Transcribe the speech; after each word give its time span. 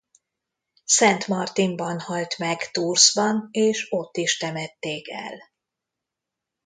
Szent 0.85 1.27
Martinban 1.27 1.99
halt 1.99 2.37
meg 2.37 2.71
Toursban 2.71 3.47
és 3.51 3.87
ott 3.89 4.17
is 4.17 4.37
temették 4.37 5.09
el. 5.09 5.39